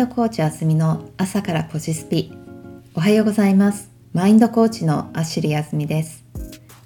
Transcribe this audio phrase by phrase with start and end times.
[0.00, 2.32] ドコーチあすみの朝からポジスピ
[2.94, 3.90] おはようございます。
[4.14, 6.24] マインドコーチのアシュリーあすみです。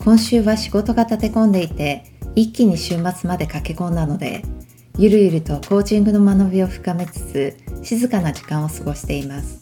[0.00, 2.02] 今週は仕事が立て込んでいて
[2.34, 4.42] 一気に週末まで駆け込んだので
[4.98, 9.60] ゆるゆるとコーチングの学びを深めつつ静かな時間を過ごしています。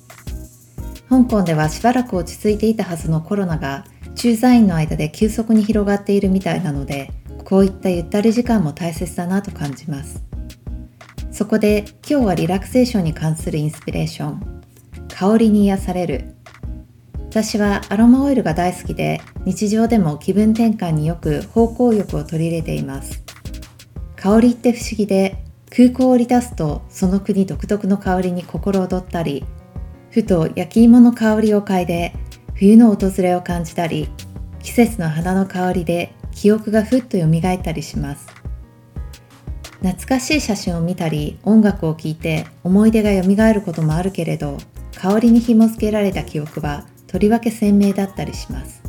[1.10, 3.84] 香港ではしばらく落ち着いていたはずのコロナが
[4.14, 7.12] 駐在員の間で急速に広がっているみたいなので
[7.44, 10.31] こういったゆったり時間も大切だなと感じます。
[11.32, 14.62] そこで今日はリラクゼーションに関するインスピレーション。
[15.08, 16.34] 香りに癒される。
[17.30, 23.24] 私はアロマオイルが大好きで日常でも気分転換によく方向浴を取り入れています。
[24.16, 25.42] 香りって不思議で
[25.74, 29.46] 空港を降り立つとその国独特の香りに心躍ったり
[30.10, 32.12] ふと焼き芋の香りを嗅いで
[32.54, 34.10] 冬の訪れを感じたり
[34.62, 38.41] 季節の花の香りで記憶がふっと蘇ったりします。
[39.82, 44.58] 懐かしい写真を見たり音楽を聴いて思い出が蘇ることもあるけれど
[44.96, 48.80] 香りに紐付けられた記憶はとりわけ鮮明だったりします。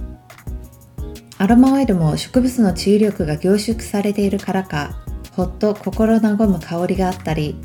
[1.39, 4.95] アロマオイルも植物の治癒力が凝縮されているからか
[5.31, 7.58] ほっと心和む香りがあったり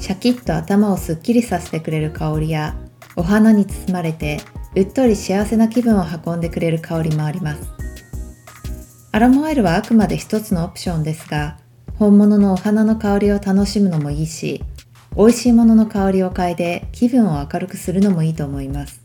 [0.00, 2.76] シャキッと頭をすっきりさせてくれる香りや
[3.16, 4.40] お花に包まれて
[4.74, 7.62] うっとり幸せな気分を運んでくれる香りもあります。
[9.12, 11.56] アロマオイルはあくまで一つのオプションですが
[11.98, 14.64] 本物のお花の香りを楽しむのもいいし
[15.16, 19.00] 美味しいものの香りを嗅いで気分を明るくするのもいいと思います。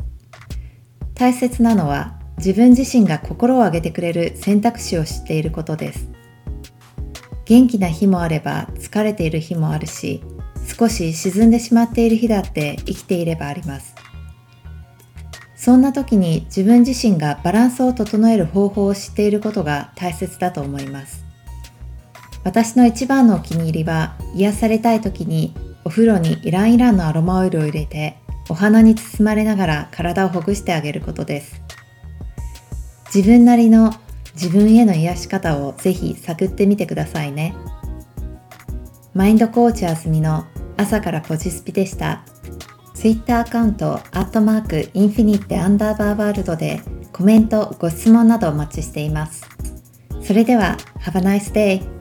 [1.13, 6.09] 大切なのは自分自身が心を上げてくれる選択肢を知っていることです。
[7.45, 10.23] 元気な日もあれば疲れている日もあるし
[10.65, 13.93] 少し沈んでしまっている日だって生きていればあります。
[15.55, 21.28] そんな時に自分自身がバランスを整える方法を知っていることが大切だと思います。
[22.43, 28.17] 私の一番のお気に入りは癒されたい時にお風呂にイランイランのアロマオイルを入れて
[28.49, 31.61] お花に包まれながら体をほぐしてあげることです。
[33.13, 33.93] 自分なりの
[34.33, 37.55] 自分への癒し方をぜひ探ってみてくださいね。
[39.13, 40.45] マインドコーチあすみの
[40.77, 42.23] 朝からポジスピでした。
[42.93, 46.81] Twitter アカウントアットマークインフィニッテアンダーバーワールドで
[47.13, 49.45] コメントご質問などお待ちしています。
[50.21, 51.98] それでは Have a nice day!